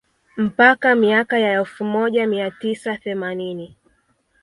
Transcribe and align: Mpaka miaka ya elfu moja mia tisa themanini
Mpaka 0.45 0.95
miaka 0.95 1.39
ya 1.39 1.51
elfu 1.53 1.83
moja 1.85 2.27
mia 2.27 2.51
tisa 2.51 2.97
themanini 2.97 3.77